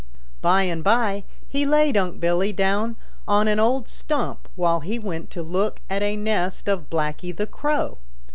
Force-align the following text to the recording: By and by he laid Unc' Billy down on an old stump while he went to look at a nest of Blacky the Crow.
By 0.41 0.63
and 0.63 0.83
by 0.83 1.25
he 1.47 1.63
laid 1.63 1.95
Unc' 1.95 2.19
Billy 2.19 2.51
down 2.51 2.95
on 3.27 3.47
an 3.47 3.59
old 3.59 3.87
stump 3.87 4.49
while 4.55 4.79
he 4.79 4.97
went 4.97 5.29
to 5.29 5.43
look 5.43 5.79
at 5.91 6.01
a 6.01 6.15
nest 6.15 6.67
of 6.67 6.89
Blacky 6.89 7.31
the 7.37 7.45
Crow. 7.45 7.99